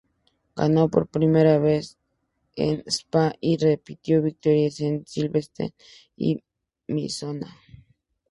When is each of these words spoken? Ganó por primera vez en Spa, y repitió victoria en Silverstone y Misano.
Ganó 0.55 0.89
por 0.89 1.05
primera 1.09 1.59
vez 1.59 1.99
en 2.55 2.83
Spa, 2.87 3.35
y 3.39 3.57
repitió 3.57 4.23
victoria 4.23 4.67
en 4.79 5.05
Silverstone 5.05 5.75
y 6.17 6.43
Misano. 6.87 7.45